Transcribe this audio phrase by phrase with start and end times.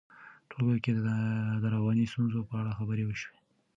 [0.49, 0.91] ټولګیو کې
[1.63, 3.31] د رواني ستونزو په اړه خبرې وشي.